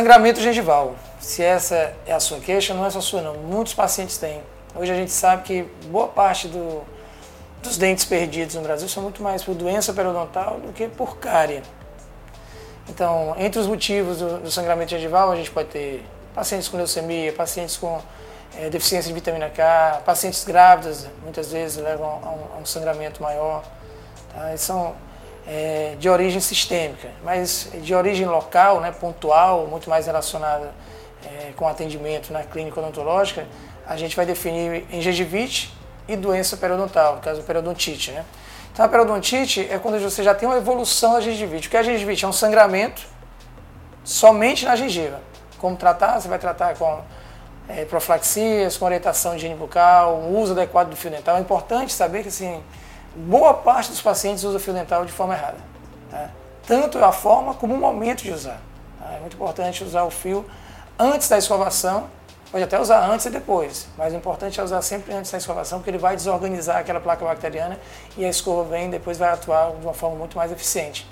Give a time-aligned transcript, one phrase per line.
[0.00, 0.96] Sangramento gengival.
[1.20, 3.34] Se essa é a sua queixa, não é só sua não.
[3.34, 4.40] Muitos pacientes têm.
[4.74, 6.82] Hoje a gente sabe que boa parte do,
[7.62, 11.62] dos dentes perdidos no Brasil são muito mais por doença periodontal do que por cárie.
[12.88, 16.02] Então, entre os motivos do, do sangramento gengival, a gente pode ter
[16.34, 18.00] pacientes com leucemia, pacientes com
[18.56, 23.22] é, deficiência de vitamina K, pacientes grávidas muitas vezes levam a um, a um sangramento
[23.22, 23.62] maior.
[24.32, 24.56] Tá?
[24.56, 24.94] são
[25.46, 30.72] é, de origem sistêmica, mas de origem local, né, pontual, muito mais relacionada
[31.24, 33.46] é, com atendimento na clínica odontológica,
[33.86, 35.72] a gente vai definir em gengivite
[36.06, 38.12] e doença periodontal, no caso periodontite.
[38.12, 38.24] Né?
[38.72, 41.68] Então a periodontite é quando você já tem uma evolução da gengivite.
[41.68, 42.24] O que é a gengivite?
[42.24, 43.02] É um sangramento
[44.04, 45.20] somente na gengiva.
[45.58, 46.20] Como tratar?
[46.20, 47.00] Você vai tratar com
[47.68, 51.36] é, profilaxias, com orientação de higiene bucal, uso adequado do fio dental.
[51.36, 52.62] É importante saber que assim,
[53.14, 55.58] boa parte dos pacientes usa fio dental de forma errada.
[56.10, 56.30] Tá?
[56.66, 58.60] Tanto a forma como o momento de usar.
[58.98, 59.12] Tá?
[59.14, 60.44] É muito importante usar o fio
[60.98, 62.08] antes da escovação,
[62.52, 65.78] pode até usar antes e depois, mas o importante é usar sempre antes da escovação,
[65.78, 67.78] porque ele vai desorganizar aquela placa bacteriana
[68.16, 71.08] e a escova vem e depois vai atuar de uma forma muito mais eficiente.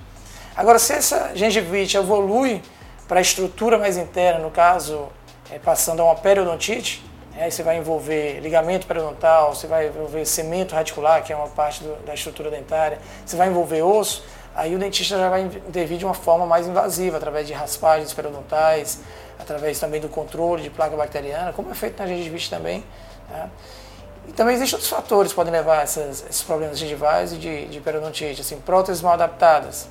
[0.55, 2.61] Agora, se essa gengivite evolui
[3.07, 5.09] para a estrutura mais interna, no caso,
[5.51, 7.03] é, passando a uma periodontite,
[7.37, 11.85] Aí você vai envolver ligamento periodontal, você vai envolver cemento radicular, que é uma parte
[11.85, 16.05] do, da estrutura dentária, você vai envolver osso, aí o dentista já vai intervir de
[16.05, 19.01] uma forma mais invasiva, através de raspagens periodontais,
[19.39, 22.85] através também do controle de placa bacteriana, como é feito na gengivite também.
[23.31, 23.49] Tá?
[24.29, 27.67] E também existem outros fatores que podem levar a essas, esses problemas gengivais e de,
[27.69, 29.89] de periodontite, assim, próteses mal adaptadas.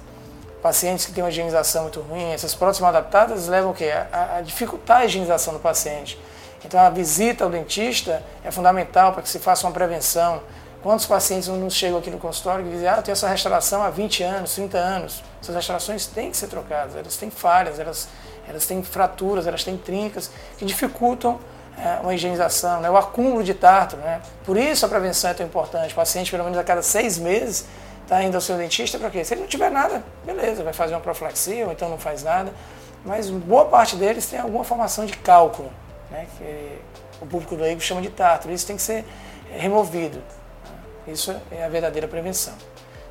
[0.62, 3.92] Pacientes que têm uma higienização muito ruim, essas próteses mal adaptadas levam o quê?
[4.12, 6.20] A, a dificultar a higienização do paciente.
[6.66, 10.42] Então a visita ao dentista é fundamental para que se faça uma prevenção.
[10.82, 13.90] Quantos pacientes nos chegam aqui no consultório e dizem, ah, eu tenho essa restauração há
[13.90, 15.24] 20 anos, 30 anos.
[15.42, 18.08] Essas restaurações têm que ser trocadas, elas têm falhas, elas,
[18.48, 21.40] elas têm fraturas, elas têm trincas que dificultam
[21.78, 22.90] é, uma higienização, né?
[22.90, 24.02] o acúmulo de tártaro.
[24.02, 24.22] Né?
[24.46, 25.94] Por isso a prevenção é tão importante.
[25.94, 27.66] O paciente, pelo menos a cada seis meses,
[28.04, 29.24] está indo ao seu dentista para quê?
[29.24, 32.54] Se ele não tiver nada, beleza, vai fazer uma profilaxia ou então não faz nada.
[33.04, 35.72] Mas boa parte deles tem alguma formação de cálculo
[36.12, 36.80] né, que
[37.22, 38.54] o público leigo chama de tártaro.
[38.54, 39.06] Isso tem que ser
[39.52, 40.22] removido.
[41.08, 42.54] Isso é a verdadeira prevenção.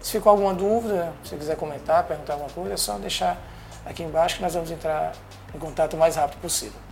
[0.01, 3.39] Se ficou alguma dúvida, se quiser comentar, perguntar alguma coisa, é só deixar
[3.85, 5.13] aqui embaixo que nós vamos entrar
[5.55, 6.86] em contato o mais rápido possível.